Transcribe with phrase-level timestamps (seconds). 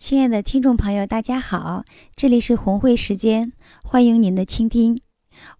[0.00, 1.84] 亲爱的听众朋友，大家好，
[2.16, 3.52] 这里是红会时间，
[3.84, 4.98] 欢迎您的倾听。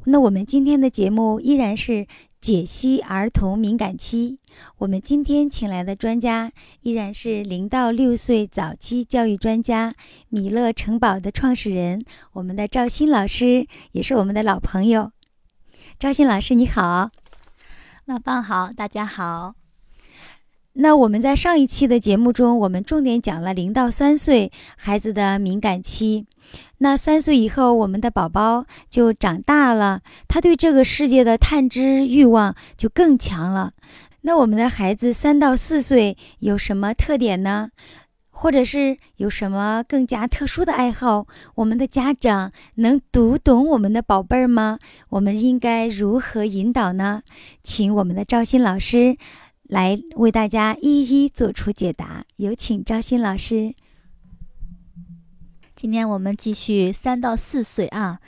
[0.07, 2.07] 那我们今天的节目依然是
[2.41, 4.39] 解析儿童敏感期。
[4.79, 9.95] 我们今天请来的专家依然是零到六岁早期教育专家
[10.31, 15.13] 米勒城堡的创始人，我们的赵鑫老师，也是我们的老朋友。
[15.99, 17.11] 赵鑫老师，你好。
[18.07, 19.60] 妈棒好，大家好。
[20.83, 26.25] 那我们在上一期的节目中，我们重点讲了零到三岁孩子的敏感期。
[26.79, 33.73] 那三岁以后，我们的宝宝就长大了，他对这个世界的探知欲望就更强了。
[34.23, 37.69] 那我们的孩子三到四岁有什么特点呢？
[38.31, 41.27] 或者是有什么更加特殊的爱好？
[41.57, 44.79] 我们的家长能读懂我们的宝贝儿吗？
[45.11, 47.21] 我们应该如何引导呢？
[47.63, 49.19] 请我们的赵鑫老师。
[49.71, 53.73] 来为大家一一做出解答，有请赵鑫老师。
[55.77, 58.21] 今天我们继续三到四岁啊，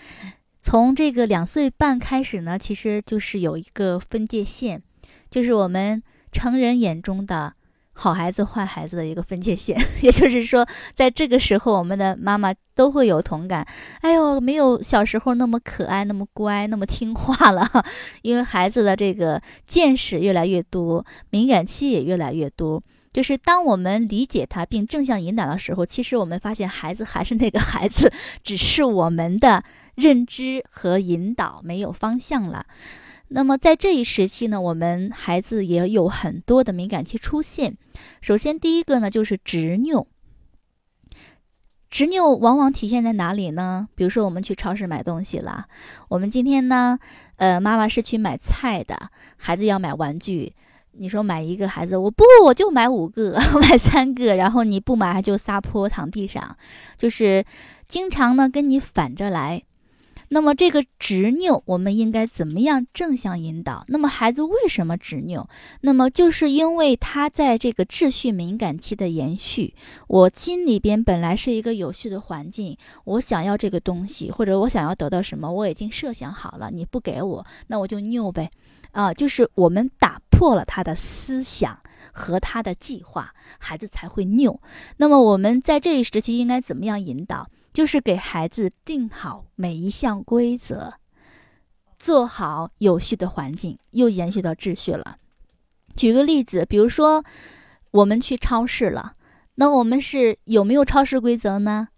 [0.63, 4.85] 从这个两岁半开始呢，其实就是有一个分界线，
[5.29, 7.55] 就是我们成人眼中的。
[7.95, 13.67] 好孩子、坏孩子的一个分界线， 也就是说，在这个时候，我们的妈妈都会有同感。
[14.01, 17.69] 哎呦，没有小时候那么可爱、那么乖、那么听话了，
[18.23, 22.83] 因为孩子的这个见识越来越多，敏感期也越来越多。
[23.13, 28.11] 就是当我们理解他并正向引导的时候，其实我们发现孩子还是那个孩子，
[28.43, 29.63] 只是我们的
[29.97, 32.65] 认知和引导没有方向了。
[33.35, 37.77] 那么在这一时期呢，我们孩子也有很多的敏感期出现。
[38.21, 40.07] 首先，第一个呢就是执拗。
[41.89, 43.89] 执拗往往体现在哪里呢？
[43.95, 45.67] 比如说，我们去超市买东西了，
[46.09, 46.99] 我们今天呢，
[47.37, 50.55] 呃，妈妈是去买菜的，孩子要买玩具，
[50.93, 56.57] 你说买一个孩子，我不，我就买五个， 买三个，然后你不买，他就撒泼躺地上，
[56.97, 57.45] 就是
[57.87, 59.63] 经常呢跟你反着来。
[60.35, 63.85] 那么这个执拗，我们应该怎么样正向引导？
[63.89, 65.47] 那么孩子为什么执拗？
[65.83, 69.75] 那么就是因为他在这个秩序敏感期的延续。
[70.09, 78.51] 我心里边本来是一个有序的环境，我想要这个东西，或者我想要得到什么，我已经设想好了，你不给我，那我就拗呗。
[78.93, 81.79] 啊，就是我们打破了他的思想
[82.11, 84.59] 和他的计划，孩子才会拗。
[84.97, 87.47] 那么我们在这一时期应该怎么样引导？
[87.73, 90.93] 就是给孩子定好每一项规则，
[91.99, 95.17] 做好有序的环境，又延续到秩序了。
[95.97, 97.25] 举个例子，比如说
[97.91, 99.15] 我们去超市了，
[99.55, 101.89] 那我们是有没有超市规则呢？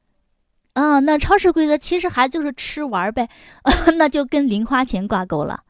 [0.75, 3.29] 啊，那超市规则其实还就是吃玩呗，
[3.99, 5.64] 那就跟零花钱挂钩了。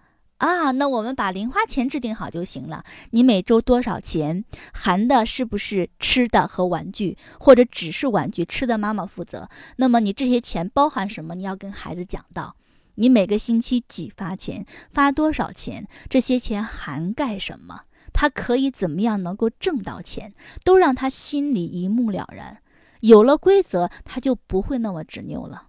[0.44, 2.84] 啊，那我们把零花钱制定好就行了。
[3.12, 4.44] 你每周多少钱，
[4.75, 8.44] 含的是不是吃的和玩具，或者只是玩具？
[8.44, 9.49] 吃的妈妈负责。
[9.77, 11.34] 那么你这些钱包含什么？
[11.34, 12.56] 你要跟孩子讲到。
[12.97, 15.88] 你每个星期几发钱，发多少钱？
[16.10, 17.84] 这些钱涵盖什么？
[18.12, 20.34] 他可以怎么样能够挣到钱？
[20.62, 22.59] 都让他心里一目了然。
[23.00, 25.69] 有了规则，他就不会那么执拗了。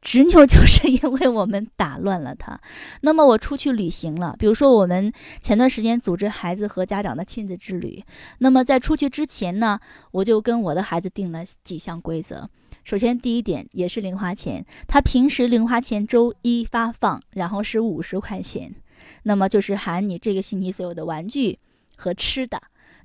[0.00, 2.58] 执拗就是因为我们打乱了他。
[3.02, 5.12] 那么我出去旅行了，比如说我们
[5.42, 8.02] 前段时间组织孩子和家长的亲子之旅。
[8.38, 9.78] 那么在出去之前呢，
[10.12, 12.48] 我就跟我的孩子定了几项规则。
[12.82, 18.74] 首先第一点也是零花钱，他平时零花钱周一发放，然后是五十块钱，
[19.24, 21.58] 那么就是含你这个星期所有的玩具
[21.94, 22.60] 和吃的。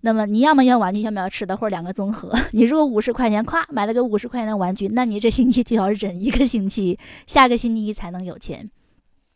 [0.06, 2.32] 那么你要么要玩具，要么要吃的，或者两个综合。
[2.54, 8.70] 你如果五十块钱，咵买了个五十块钱的玩具，那你这星期就要忍一个星期，下个星期一才能有钱。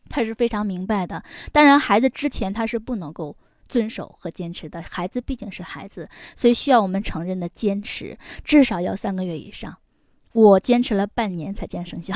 [0.08, 1.24] 他是非常明白的。
[1.50, 3.36] 当然，孩子之前他是不能够
[3.66, 4.80] 遵守和坚持的。
[4.80, 9.76] 孩子毕竟是孩子，所以需要我们成人的坚持，至少要三个月以上。
[10.32, 12.14] 我坚持了半年才见生效，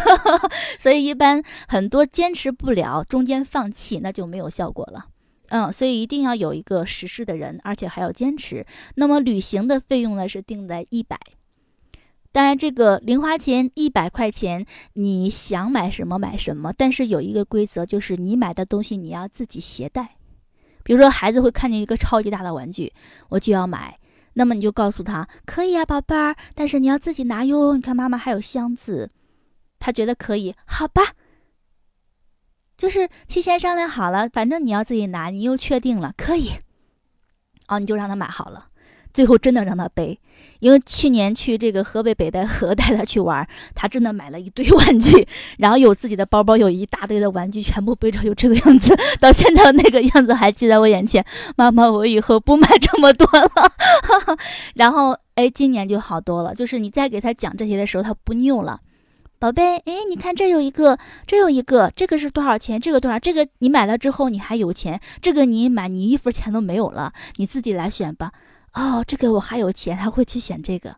[0.80, 5.08] 所以一般很多坚持不了，中间放弃，那就没有效果了。
[5.48, 8.66] 嗯，所以一定要有一个实施的人，而且还要坚持。
[8.96, 11.18] 那么旅行的费用呢是定在一百，
[12.32, 16.72] 当然这个零花钱一百块钱，你想买什么买什么。
[16.76, 20.16] 但是有一个规则，就是你买的东西你要自己携带。
[20.82, 22.92] 比如说孩子会看见一个超级大的玩具，
[23.30, 23.98] 我就要买，
[24.34, 27.74] 那么你就告诉他可以啊，宝贝儿，但是你要自己拿哟。
[27.74, 29.10] 你看妈妈还有箱子。
[29.78, 31.12] 他觉得可以，好吧，
[32.76, 36.50] 就是提前商量好了，反正你要自己拿，你又确定了，可以，
[37.68, 38.66] 哦，你就让他买好了。
[39.14, 40.20] 最后真的让他背，
[40.58, 45.26] 因为去年去这个河北北戴河 带他去玩，他真的买了一堆玩具，
[45.56, 51.24] 然后有自己的包包，有一大堆的玩具，全部背着，就这个样子， 到现在那个样子还记在我眼前。
[51.56, 53.72] 妈妈，我以后不买这么多了。
[54.76, 58.78] 然后，哎，今年就好多了，就是你再给他讲这些的时候，他不拗了。
[59.38, 62.80] 宝贝，哎，你看这有一个，这有一个，这个是多少钱？
[62.80, 63.18] 这个多少？
[63.18, 68.32] 这个你买了之后你还有钱，这个你买你一分钱都没有了，你自己来选吧。
[68.72, 70.96] 哦，这个我还有钱，他会去选这个，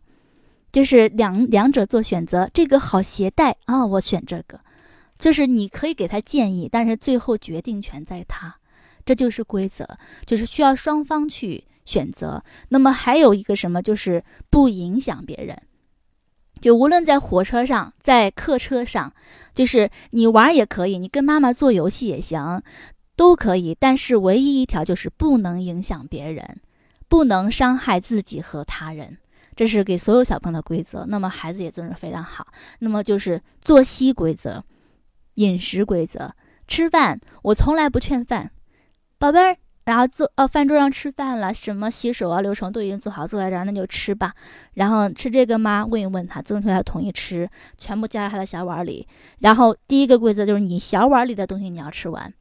[0.71, 2.49] 就是两两者做选择。
[2.53, 4.61] 这个好携带啊，我选这个。
[5.17, 8.55] 就是你可以给他建议，但是最后决定权在他。
[9.05, 9.85] 这就是规则，
[10.25, 12.41] 就是需要双方去选择。
[12.69, 15.61] 那么还有一个什么，就是不影响别人。
[16.61, 19.13] 就无论在火车上，在客车上，
[19.53, 22.61] 就是你玩也可以，你跟妈妈做游戏也行，
[23.15, 23.75] 都可以。
[23.79, 26.59] 但是唯一一条就是不能影响别人。
[27.07, 29.17] 不能伤害自己和他人，
[29.55, 31.05] 这是给所有小朋友的规则。
[31.07, 32.45] 那么孩子也遵守非常好。
[32.77, 34.63] 那么就是作息规则、
[35.33, 36.31] 饮食规则。
[36.67, 38.51] 吃饭我从来不劝饭，
[39.17, 39.57] 宝贝儿。
[39.89, 44.31] 然后坐呃饭桌上吃饭了，什么洗手啊流程都已经做好，坐在这儿那就吃吧。
[44.75, 45.83] 然后吃这个吗？
[45.83, 49.07] 问一问他，最后他同意吃，全部加在他的小碗里。
[49.39, 52.31] 然后第一个规则就是你小碗里的东西你要吃完。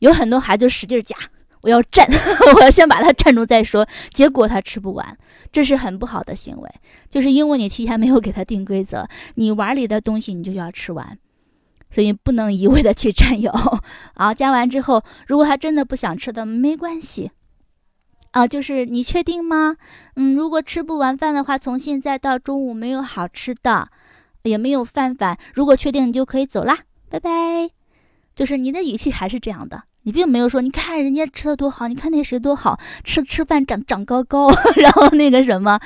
[0.00, 1.16] 有很多孩子使劲夹。
[1.62, 2.06] 我要站，
[2.56, 3.86] 我要先把它站住再说。
[4.12, 5.16] 结果他吃不完，
[5.50, 6.70] 这是很不好的行为，
[7.08, 9.06] 就是因为你提前没有给他定规则，
[9.36, 11.18] 你碗里的东西你就要吃完，
[11.90, 13.52] 所以不能一味的去占有。
[14.14, 17.30] 啊，加完之后，如果他真的不想吃的，没关系。
[18.32, 19.76] 啊，就是你确定吗？
[20.14, 23.88] 嗯，如果吃不完饭的话，从现在到中午没有好吃的，
[24.44, 25.36] 也没有饭饭。
[25.52, 26.78] 如果确定，你就可以走啦，
[27.08, 27.30] 拜拜。
[28.36, 29.82] 就是你的语气还是这样的。
[30.02, 34.48] 你并没有说，你看人家吃的多好，你看那谁多好吃，吃饭长长高高，
[34.80, 35.78] 然后那个什么，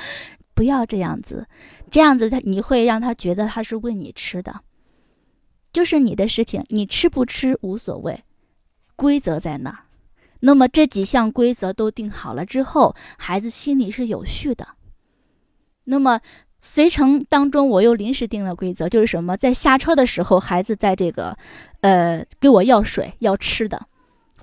[0.53, 1.47] 不要这样子，
[1.91, 4.61] 这样子他你会让他觉得他是为你吃的，
[5.75, 8.23] 就是你的事情，你吃不吃无所谓，
[8.95, 9.79] 规则在那儿。
[10.39, 14.65] 那么这几项规则都定好了之后，孩子心里是有序的。
[15.83, 16.21] 那么
[16.61, 21.37] 随程当中，我又临时定了规则，就是什么，在下车的时候，孩子在这个，
[21.81, 23.87] 呃，给我要水要吃的。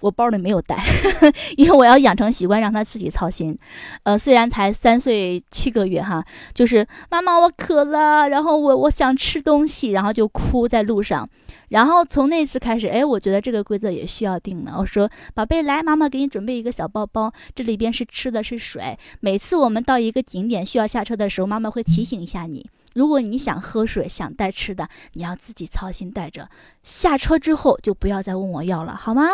[0.02, 0.76] 我包里没有带，
[1.56, 3.58] 因为我要养成习惯，让他自己操心。
[4.02, 6.22] 呃，虽然才三岁七个月哈，
[6.52, 11.28] 就是妈妈我渴了，然后我我想吃东西，然后就哭在路上。
[11.68, 14.74] 然后从那次开始，哎，我觉得这个规则也需要定了。
[14.78, 18.98] 我说宝贝来，妈妈给你准备一个小包包，这里边是吃的是水。
[19.20, 26.48] 每次我们到一个景点需要下车的时候，妈妈会提醒一下你，如果你想喝水想带吃的，你要自己操心带着。
[26.82, 29.28] 下车之后就不要再问我要了，好吗？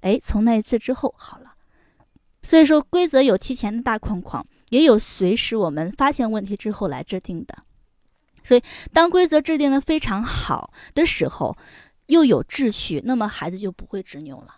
[0.00, 1.54] 哎，从那一次之后好了，
[2.42, 7.64] 所以说规则有提前的大框框，也有随时我们发现问题之后来制定的。
[8.42, 8.62] 所以
[8.92, 11.56] 当规则制定的非常好的时候，
[12.06, 14.56] 又有秩序，那么孩子就不会执拗了。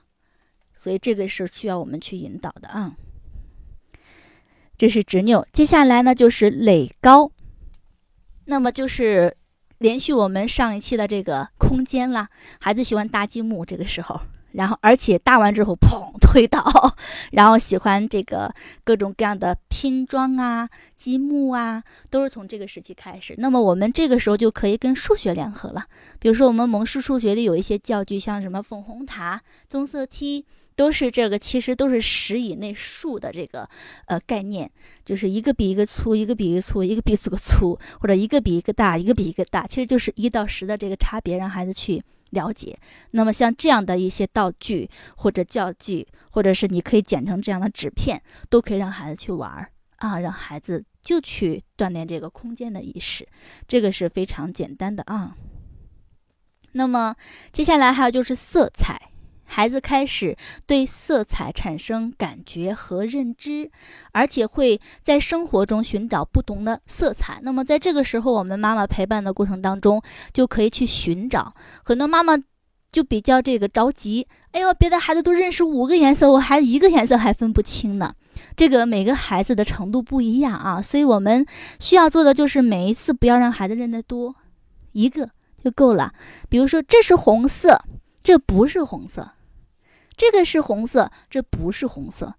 [0.76, 2.94] 所以这个是需要我们去引导的啊。
[4.78, 7.30] 这是执拗，接下来呢就是垒高，
[8.44, 9.36] 那么就是
[9.78, 12.28] 连续我们上一期的这个空间啦。
[12.60, 14.20] 孩子喜欢搭积木，这个时候。
[14.54, 16.62] 然后，而且搭完之后，砰推倒，
[17.32, 18.52] 然后喜欢这个
[18.84, 23.34] 各种各样的拼装啊、积木啊，都是从这个时期开始。
[23.38, 25.84] 那么我们这个时候就可以跟数学联合了。
[26.18, 30.44] 比如说，我们蒙氏数学里有一些教具，像什么粉红塔、棕色梯，
[30.76, 33.68] 都是这个，其实都是十以内数的这个
[34.06, 34.70] 呃概念，
[35.04, 42.02] 就是一个比一个粗，一个比一个粗，一个比这个粗，或者一个比一个大，一个比一个大，其实就是一到十的这个差别，让孩子去。
[42.32, 42.78] 了解，
[43.12, 53.28] 那么像这样的一些道具或者教具，或者是你可以剪成这样的纸片，都可以让孩子去玩儿啊，让孩子就去锻炼这个空间的意识，
[53.68, 55.36] 这个是非常简单的啊。
[56.72, 57.14] 那么
[57.52, 59.11] 接下来还有就是色彩。
[59.54, 60.34] 孩子开始
[60.66, 63.70] 对色彩产生感觉和认知，
[64.12, 67.38] 而且会在生活中寻找不同的色彩。
[67.42, 71.54] 那么在这个时候，我们妈妈陪伴的过程当中，就可以去寻找。
[71.84, 72.32] 很多妈妈
[72.90, 78.14] 就比较这个着急，哎呦，别的孩子都认识五个颜色，我还一个颜色还分不清呢。
[78.56, 81.44] 这个每个孩子的程度不一样啊，所以我们
[81.78, 84.34] 需要做的就是每一次不要让孩子认得多，
[84.92, 85.28] 一个
[85.62, 86.14] 就够了。
[86.48, 87.84] 比如说，这是红色，
[88.22, 89.32] 这不是红色。
[90.16, 92.34] 这个是红色，这不是红色。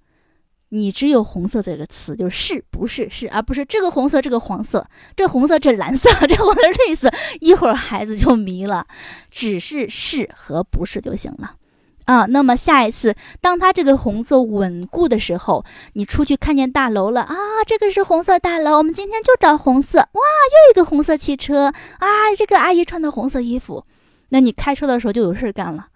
[0.69, 7.11] 你只有红色这个词，就是不是是，而不是这个红色这个黄色，这红色这蓝色 这红色绿色，
[7.41, 8.87] 一会儿孩子就迷了，
[9.29, 11.57] 只是是和不是就行了。
[12.05, 15.63] 啊，那么下一次，当他这个红色稳固的时候，
[15.93, 17.35] 你出去看见大楼了啊，
[17.67, 19.99] 这个是红色大楼，我们今天就找红色。
[19.99, 21.67] 哇，又一个红色汽车
[21.99, 23.85] 啊，这个阿姨穿的红色衣服，
[24.29, 25.87] 那你开车的时候就有事干了，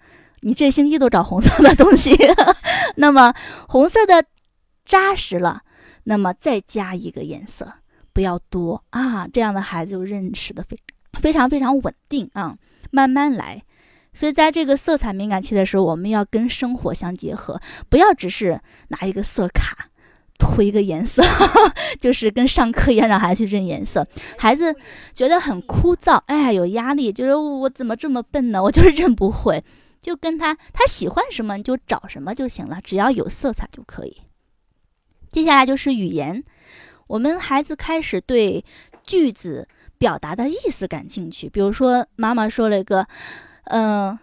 [0.41, 2.15] 你这星期都找红色的东西。
[2.97, 3.33] 那么
[3.67, 4.23] 红色的
[4.85, 5.61] 扎实了，
[6.03, 7.73] 那么再加一个颜色，
[8.13, 10.77] 不要多啊，这样的孩子就认识的非
[11.19, 12.55] 非常非常稳定啊，
[12.91, 13.63] 慢慢来。
[14.13, 19.89] 所以，在这个色彩敏感期的时候，我们要跟生活相结合，不要只是拿一个色卡，
[20.39, 21.21] 涂一个颜色，
[22.01, 24.07] 就是跟上课一样让孩子去认颜色。
[24.37, 24.75] 孩子
[25.13, 28.63] 觉得很枯燥，哎，有压力，就是我怎么这么笨呢？
[28.63, 29.63] 我就是认不会。
[30.07, 34.21] 就跟他他喜欢什么你就找什么就行了，只要有色彩就可以。
[35.27, 36.41] 接下来就是语言，
[37.07, 38.63] 我们孩子开始对
[39.03, 43.05] 句子表达的意思感兴趣，比如说妈妈说了一个。
[43.65, 44.17] 嗯，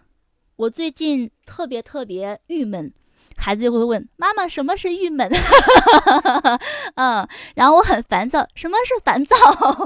[0.56, 2.90] 我最近特别特别郁闷，
[3.36, 5.30] 孩子就会问妈妈什么是郁闷？
[6.96, 9.36] 嗯，然后我很烦躁，什么是烦躁？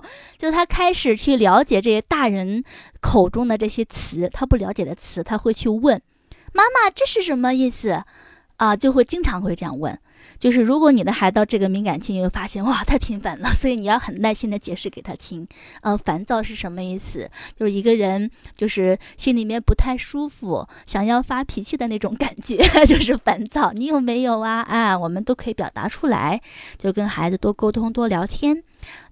[0.38, 2.62] 就他开始去了解这些大人
[3.00, 6.00] 口中的这些词，他不了解的词，他会去问
[6.52, 8.04] 妈妈这是什么意思？
[8.56, 9.98] 啊，就会经常会这样问。
[10.38, 15.46] 就是如果你的孩子到这个敏感期，你会发现哇，太频繁了，所以你要很耐心的解释给他听。
[15.82, 17.28] 呃，烦躁是什么意思？
[17.58, 23.72] 就是一个人就是心里面不太舒服，想要发脾气的那种感觉， 就是烦躁。
[23.72, 24.60] 你有没有啊？
[24.62, 26.40] 啊，我们都可以表达出来，
[26.76, 28.62] 就跟孩子多沟通、多聊天。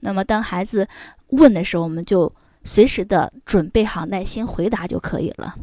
[0.00, 0.88] 那么当孩子
[1.28, 5.56] 问的时候，我们就随时的准备好，耐心回答就可以了。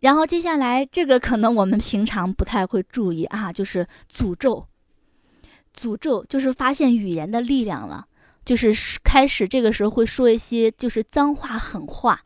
[0.00, 4.64] 然后接下来这个可能我们平常不太会注意啊，就是诅咒，
[5.76, 8.06] 诅咒就是发现语言的力量了，
[8.44, 12.22] 就是开始这个时候会说一些就是脏话狠话，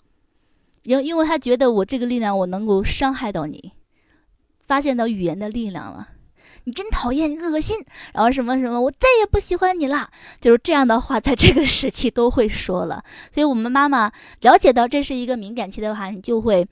[0.82, 3.72] 因因为他觉得我这个力量我能够伤害到你，
[4.66, 6.10] 发现到语言的力量了，
[6.64, 7.78] 你真讨厌，你恶心，
[8.12, 10.10] 然后什么什么，我再也不喜欢你了，
[10.42, 13.02] 就是这样的话，在这个时期都会说了，
[13.32, 16.68] 所以我们妈妈了解到这是一个敏感期的话，你就会。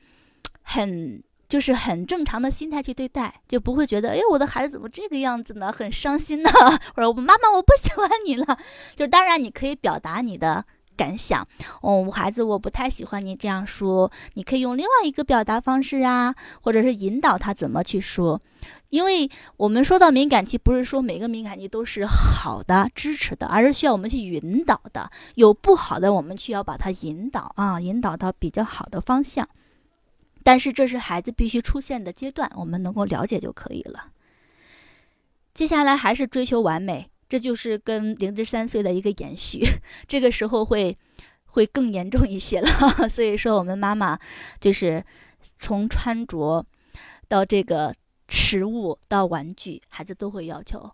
[0.73, 5.73] 很就是很正常的心态去对待，就不会觉得哎，我的孩子怎么这个样子呢？
[5.73, 6.51] 很伤心呢，
[6.95, 8.57] 或者妈妈我不喜欢你了。
[8.95, 10.65] 就当然你可以表达你的
[10.97, 11.45] 感想，
[11.83, 18.41] 哦，孩子我不太喜欢你这样说，你可以用另外一个表达方式啊，或者是引导他怎么去说。
[18.91, 25.11] 因为我们说到敏感期，不是说每个敏感期都是好的、支持的，而是需要我们去引导的。
[25.35, 29.49] 有不好的，我们需要把它引导啊，引导到比较好的方向。
[30.43, 34.13] 但是这是孩子必须出现的阶段，我们能够了解就可以了。
[35.53, 39.65] 接下来还是追求完美，这就是跟零至三岁的一个延续，
[40.09, 40.97] 这个时候会
[41.45, 42.69] 会更严重一些了。
[43.11, 44.19] 所以说，我们妈妈
[44.61, 45.05] 就是
[45.59, 46.65] 从穿着
[47.29, 47.95] 到这个
[48.29, 50.91] 食物到玩具，孩子都会要求。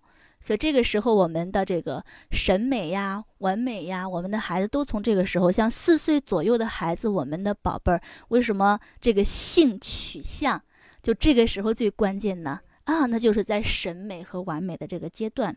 [0.47, 10.63] 所以这个时候，我们的这个审美呀、完美呀，我们的孩子都从这个时候，像四岁左右的孩子，我们的宝贝儿，为什么这个性取向
[11.03, 12.61] 就这个时候最关键呢？
[12.85, 15.57] 啊，那就是在审美和完美的这个阶段，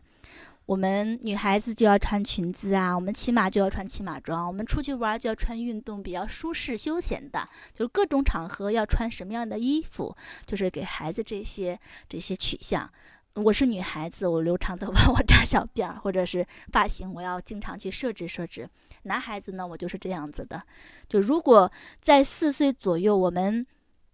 [0.66, 11.78] 我们女孩子就要穿裙子啊，我们骑马就要穿骑马装，我们出去玩就要穿运动比较舒适休闲的，就各种场合要穿什么样的衣服，就是给孩子这些
[12.08, 12.90] 这些取向。
[13.34, 18.68] 我是女孩子，我留长头发，我扎小辫儿，或者是发型，我要经常去设置设置。
[19.04, 20.62] 男孩子呢，我就是这样子的。
[21.08, 21.70] 就如果
[22.00, 23.64] 在四岁左右，我们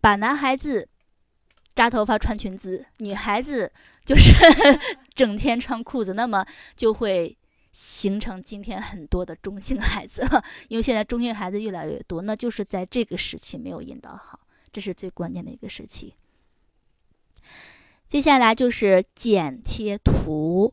[0.01, 0.89] 把男孩子
[1.75, 3.73] 扎头发、穿裙子，女孩子
[4.05, 4.33] 就是
[5.15, 6.47] 整天穿裤子，那么
[6.77, 7.37] 就会
[7.73, 10.23] 形成今天很多的中性孩子。
[10.69, 14.39] 因为现在中性孩子越来越多，那就是在这个时期没有引导好，
[14.71, 16.15] 这是最关键的一个时期。
[18.09, 20.73] 接下来就是剪贴图。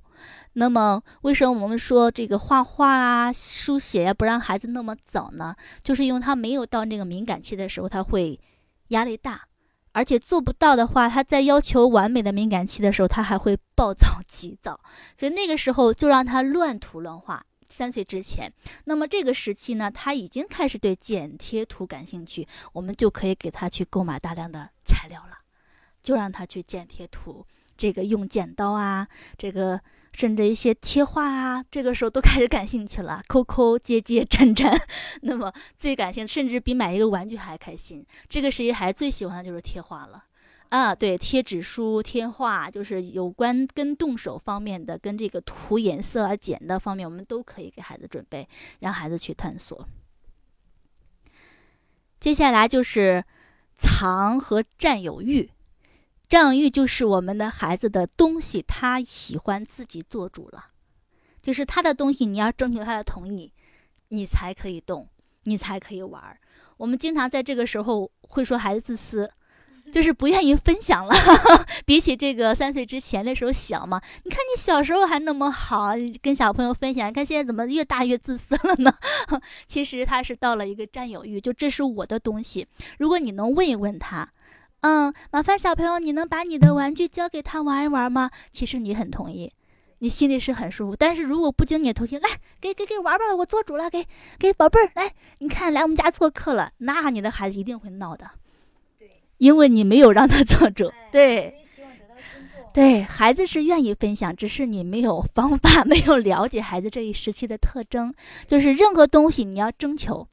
[0.53, 5.55] 那么，为什么我们说这个画画啊、书写呀不让孩子那么早呢？
[5.83, 8.39] 就是因为他没有到那个敏感期的时候，他会
[8.89, 9.41] 压力大，
[9.93, 14.79] 而且做不到的话，他在要求完美的敏感期的时候，他还会暴躁急躁。
[15.17, 17.43] 所以那个时候就让他乱涂乱画。
[17.67, 18.53] 三岁之前，
[18.85, 25.39] 那么这个时期呢，他已经开始对剪贴图感兴趣，我们就可以给他去购买大量的材料了。
[26.03, 27.45] 就让他去剪贴图，
[27.75, 29.07] 这个用剪刀啊，
[29.37, 29.79] 这个
[30.11, 34.79] 甚至一些贴画啊，这个时候都开始感兴趣了，抠抠、接接、粘粘。
[35.21, 38.05] 那么最感兴，甚至比买一个玩具还开心。
[38.29, 40.25] 这个时期孩子最喜欢的就是贴画了，
[40.69, 48.47] 啊，对，贴纸书、贴画，就是有关跟动手方面的，跟这个涂颜色啊、剪的方面，我们都可以给孩子准备，
[48.81, 49.87] 让孩子去探索。
[52.19, 53.23] 接下来就是
[53.75, 55.49] 藏和占有欲，
[56.33, 60.65] 占有欲就是我们的孩子的东西，他喜欢自己做主了，
[61.43, 63.53] 就是他的东西，你要征求他的同意，
[64.07, 65.07] 你才可以动，
[65.43, 66.35] 你才可以玩。
[66.77, 69.31] 我们经常在这个时候会说孩子自私。
[69.91, 71.13] 就是不愿意分享了，
[71.85, 78.95] 比起这个三岁之前那时候小嘛，你看你小时候还那么好，跟小朋友分享，你看现在怎么越大越自私了呢？
[79.67, 82.65] 其实他是到了一个占有欲，就这是我的东西。
[82.97, 84.27] 如果你能问一问他，
[84.83, 88.29] 嗯，麻烦小朋友，你能把你的玩具交给他玩一玩吗？
[88.51, 89.53] 其实你很同意，
[89.99, 90.95] 你心里是很舒服。
[90.95, 94.05] 但是如果不经你同意，来给给给玩吧，我做主了，给
[94.37, 98.29] 给宝贝儿来，你看来我们家做客了，那你的孩子一定会闹的。
[99.37, 101.53] 因为你没有让他做主，对，
[102.73, 108.13] 对孩子是愿意分享，只是你没有方法，没有了解孩子这一时期的特征，
[108.47, 110.27] 就是任何东西你要征求，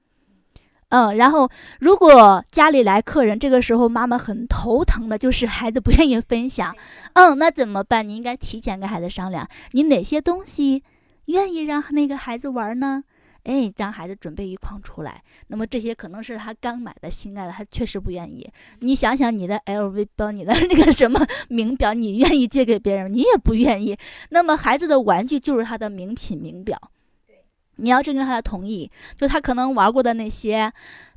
[0.91, 6.75] 嗯，然后如果家里来客人，这个时候妈妈很头疼的，就是孩子不愿意分享，
[7.15, 8.07] 嗯，那怎么办？
[8.07, 10.83] 你应该提前跟孩子商量，你哪些东西
[11.27, 13.03] 愿意让那个孩子玩呢？
[13.45, 15.23] 哎，让孩子准备一筐出来。
[15.47, 18.47] 那么这些可能是他刚买的心爱的，他确实不愿意。
[18.81, 23.97] 你想想，你的 LV 包，你的 那个什么名表，你愿意借给别人，你也不愿意。
[24.29, 26.79] 那么孩子的玩具就是他的名品名表，
[27.81, 28.91] 你要征求他的同意。
[29.19, 30.73] 就他可能玩过的那些，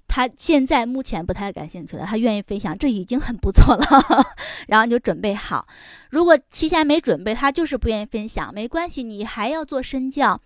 [0.08, 3.86] 他现在目前不太感兴趣的，他愿意分享，这已经很不错了。
[4.67, 5.67] 然后你就准备好。
[6.10, 10.39] 如果提前没准备，他就是不愿意分享，没关系，你还要做身教。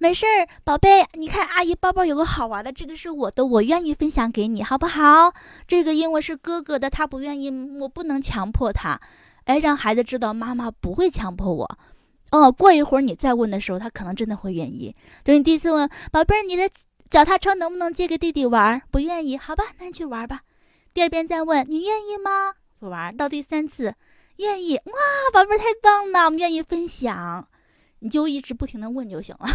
[0.00, 5.34] 没事儿，宝贝，你看阿姨包包有个好玩的，这个是我的，我愿意分享给你，好不好？
[5.66, 7.50] 这个因为是哥哥的，他不愿意，
[7.80, 9.00] 我不能强迫他。
[9.44, 11.78] 哎，让孩子知道妈妈不会强迫我。
[12.30, 14.94] 哦，过一会儿你再问的时候，他可能真的会愿意。
[15.24, 16.68] 就你第一次问，宝贝儿，你的
[17.08, 18.80] 脚踏车能不能借给弟弟玩？
[18.90, 20.42] 不愿意，好吧，那你去玩吧。
[20.92, 22.54] 第二遍再问，你愿意吗？
[22.78, 23.16] 不玩。
[23.16, 23.94] 到第三次，
[24.36, 24.76] 愿意。
[24.76, 24.92] 哇，
[25.32, 27.48] 宝贝儿太棒了，我们愿意分享。
[28.00, 29.48] 你就一直不停的问就行了，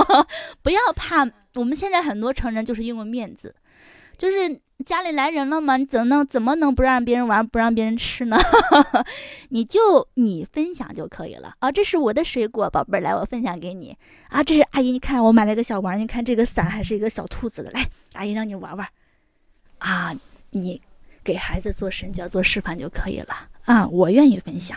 [0.62, 1.28] 不要怕。
[1.56, 3.54] 我们现在很多成人就是因为面子，
[4.16, 8.36] 就是家里来人了嘛，你怎能怎么能不让别人玩，不让别人吃呢？
[9.50, 11.70] 你就你分享就可以了啊！
[11.70, 13.96] 这是我的水果，宝贝儿，来我分享给你
[14.28, 14.42] 啊！
[14.42, 18.88] 这是阿姨，你看我买了一个小玩儿，你看这个伞还是一个小兔子的，来，阿姨让你玩玩
[19.78, 20.14] 啊！
[20.50, 20.80] 你
[21.22, 23.86] 给孩子做身教、做示范就可以了啊！
[23.88, 24.76] 我愿意分享。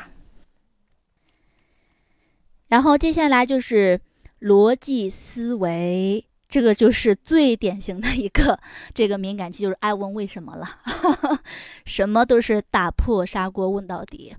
[2.68, 4.02] 然后接下来就是
[4.42, 8.60] 逻辑思维，这个就是最典型的一个
[8.94, 10.80] 这个敏感期，就是爱问为什么了，
[11.86, 14.36] 什么都是打破砂锅问到底。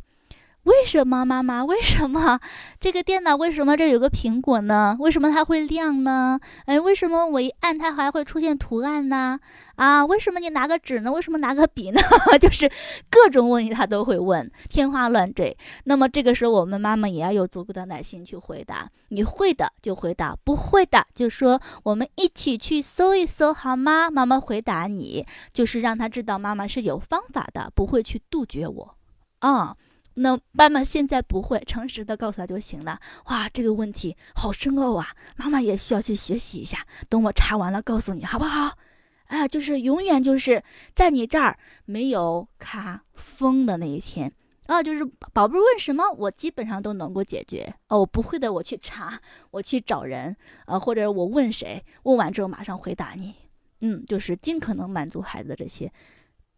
[0.67, 1.65] 为什么妈妈？
[1.65, 2.41] 为什么
[2.81, 3.37] 这个电脑？
[3.37, 4.97] 为什么这有个苹果呢？
[4.99, 6.41] 为什么它会亮呢？
[6.65, 9.39] 哎，为什么我一按它还会出现图案呢？
[9.77, 11.13] 啊，为什么你拿个纸呢？
[11.13, 12.01] 为什么拿个笔呢？
[12.41, 12.69] 就是
[13.09, 15.57] 各种问题他都会问，天花乱坠。
[15.85, 18.91] 那么这个时候我们妈妈也要有足够的耐心去回答。
[19.11, 24.11] 你会的就回答，不会的就说我们一起去搜一搜好吗？
[24.11, 28.97] 妈妈回答你，就是让他知道妈妈是有方法的，不会去杜绝我。
[29.39, 29.77] 啊。
[30.19, 32.99] 那妈妈现在不会诚实的告诉他就行了。
[33.27, 35.09] 哇，这个问题好深奥啊！
[35.37, 36.87] 妈妈也需要去学习一下。
[37.09, 38.79] 等我查完了告诉你好不好？
[39.27, 40.63] 啊，就是永远就是
[40.95, 44.33] 在你这儿没有卡封的那一天
[44.67, 44.83] 啊。
[44.83, 47.75] 就是宝贝问什么，我基本上都能够解决。
[47.89, 50.35] 哦，我不会的，我去查，我去找人，
[50.67, 53.35] 呃，或者我问谁，问完之后马上回答你。
[53.81, 55.93] 嗯，就是尽可能满足孩子这些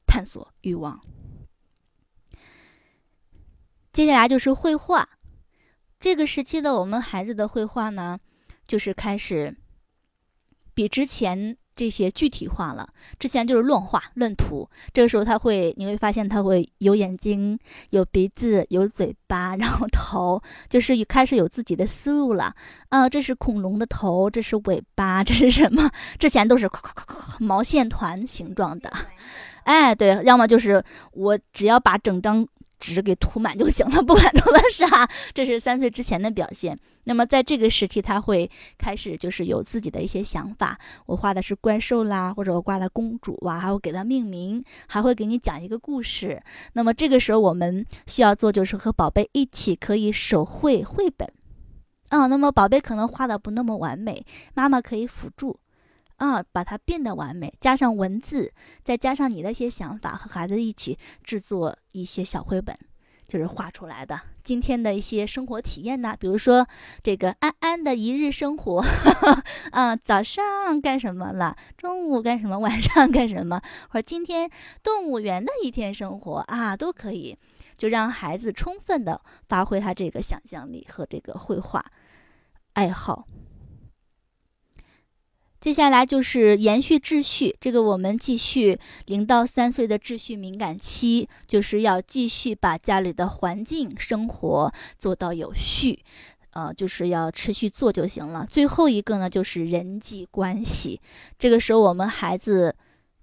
[0.06, 1.00] 探索欲望。
[3.98, 5.08] 接下来就是绘画，
[5.98, 8.16] 这个时期的我们孩子的绘画呢，
[8.64, 9.52] 就是开始
[10.72, 12.88] 比之前这些具体化了。
[13.18, 17.58] 之前就是乱画乱涂，这个时候他会，你会发现他会有眼睛、
[17.90, 22.54] 有鼻子、有嘴巴， 然后头，就是开始有自己的思路了。
[22.90, 25.90] 啊，这是恐龙的头，这是尾巴， 这是什么？
[26.20, 26.70] 之前都是
[27.40, 28.92] 毛线团形状的。
[29.64, 32.46] 哎，对，要么就是我只要把整张。
[32.78, 36.78] 纸给涂满就行了，不管涂的啥，这是三岁之前的表现。
[37.04, 40.78] 那么在这个时期，他会开始就是有自己的一些想法。
[41.06, 46.42] 我画的是怪兽啦，或者我画的公主啊，还会给它命名，还会给你讲一个故事。
[46.74, 51.26] 那么这个时候，我们需要做就是和宝贝一起可以手绘绘本。
[52.10, 55.58] 嗯，那么宝贝可能画的不那么完美，妈妈可以辅助。
[56.18, 58.52] 啊，把它变得完美，加上文字，
[58.84, 62.78] 再加上你的一些想法，和孩子一起制作一些小绘本。
[63.26, 66.66] 就是画出来的今天的一些生活体验呢，比如说
[67.02, 68.82] 这个安安的一日生活，
[69.70, 71.54] 啊，早上干什么了？
[71.76, 72.58] 中午干什么？
[72.58, 73.60] 晚上干什么？
[73.90, 74.50] 或者今天
[74.82, 77.36] 动物园的一天生活啊，都可以，
[77.76, 81.84] 就让孩子充分的发挥他这个想象力和这个绘画
[82.72, 83.28] 爱好。
[85.60, 95.98] 接下来就是延续秩序，这个我们继续零到三岁的秩序敏感期，就是要继续把家里的环境生活做到有序，
[96.50, 98.46] 呃，就是要持续做就行了。
[98.48, 101.00] 最后一个呢，就是人际关系，
[101.38, 102.76] 这个时候我们孩子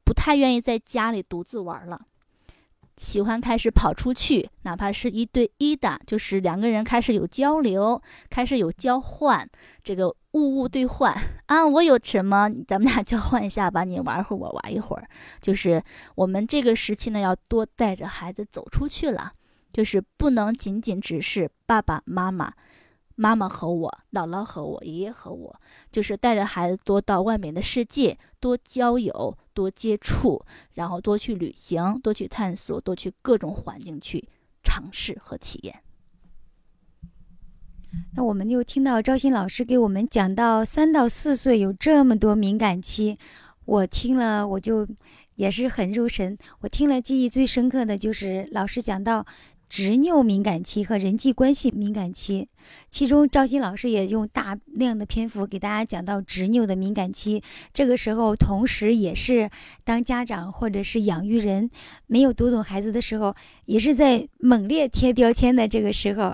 [0.03, 2.01] 不太愿意在家里独自玩了。
[2.97, 9.47] 喜欢开始跑出去，哪怕是一对一的，就是两个人开始有交流，开始有交换，
[9.83, 11.13] 这个物物兑换
[11.47, 15.07] 啊，我有什么，咱们俩交换一下吧，你玩会儿，我玩一会儿。
[15.41, 15.83] 就是
[16.15, 19.33] 我们这个时期呢，要多带着孩子走出去了，
[19.73, 22.53] 就是不能仅仅只是爸爸妈妈。
[23.15, 25.55] 妈妈和我，姥姥和我，爷爷和我，
[25.89, 34.27] 就是带着孩子多到外面的世界，多交友，多接触，然后多去旅行，多去探索，多去各种环境去
[34.63, 35.81] 尝试和体验。
[38.15, 43.17] 那我们又听到赵鑫老师给我们讲到三到四岁有这么多敏感期，
[43.63, 44.85] 我听了我就
[45.35, 46.37] 也是很入神。
[46.59, 49.25] 我听了记忆最深刻的就是老师讲到。
[49.75, 52.47] 执拗敏感期和人际关系敏感期，
[52.89, 57.43] 其中赵鑫老师也用大量的篇幅给大家讲到执拗的敏感期。
[57.73, 59.49] 这个时候，同时也是
[59.83, 61.69] 当家长或者是养育人
[62.07, 63.35] 没有读懂孩子的时候，
[63.65, 66.33] 也是在猛烈贴标签的这个时候。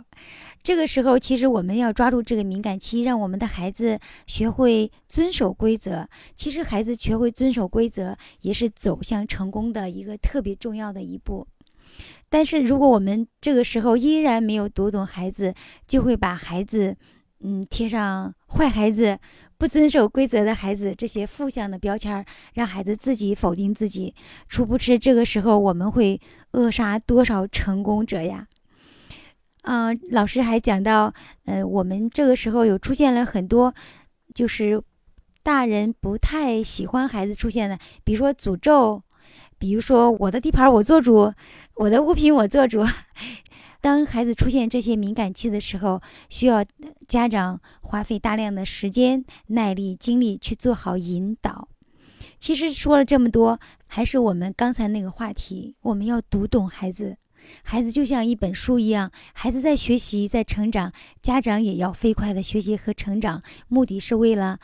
[0.62, 6.08] 这个时候，其实我们要抓住这个敏感期，让我们的孩子学会遵守规则。
[6.36, 11.47] 其实，孩子学会遵守规则，也是走向成功的一个特别重要的一步。
[12.30, 15.54] 但是，如果我们这个时候依然没有读懂孩子，
[15.86, 16.95] 就会把孩子，
[17.41, 19.19] 嗯，贴上坏孩子、
[19.58, 24.15] 不遵守规则的孩子这些负向的标签，让孩子自己否定自己。
[24.47, 26.17] 殊不知，这个时候我们会
[26.51, 28.47] 扼杀多少成功者呀？
[29.63, 33.73] 嗯，老师还讲到，呃，我们这个时候有出现了很多，
[34.34, 34.82] 就是
[35.43, 39.04] 大人不太喜欢孩子出现的，比如说诅咒。
[39.62, 41.32] 比如说，我的地盘我做主，
[41.76, 42.84] 我的物品我做主。
[43.80, 46.65] 当孩子出现这些敏感期的时候，需要
[47.08, 51.67] 家长花费大量的时间、耐力、精力去做好引导。
[52.39, 57.17] 其实说了这么多，还是我们刚才那个话题，我们要读懂孩子。
[57.62, 64.58] 孩子就像一本书一样，孩子在学习，在成长，家长也要飞快的学习和成长，目的是为了。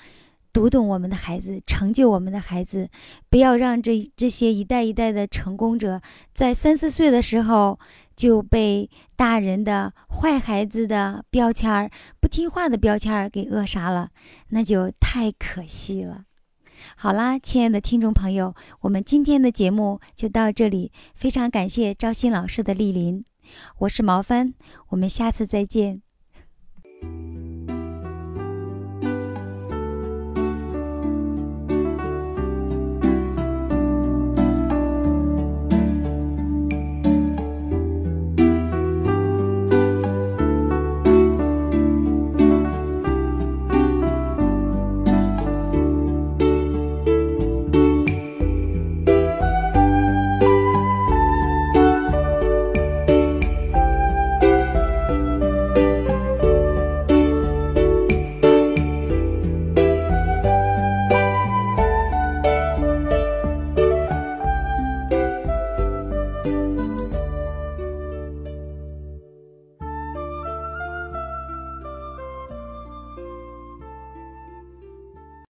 [0.53, 2.89] 读懂我们的孩子，成就我们的孩子，
[3.29, 6.01] 不要让这这些一代一代的成功者，
[6.33, 7.79] 在三四岁的时候
[8.15, 14.09] 就被大人的坏孩子的标签儿、不听话的标签儿给扼杀了，
[14.49, 16.23] 那就太可惜了。
[16.95, 23.23] 好啦，亲爱的听众朋友，我们今天的节目就到这里，非常感谢赵鑫老师的莅临，
[23.79, 24.53] 我是毛帆，
[24.89, 26.06] 我们下次再见。